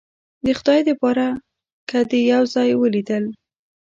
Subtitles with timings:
[0.45, 1.29] د خدای د پاره
[1.89, 3.23] که دې یو ځای ولیدل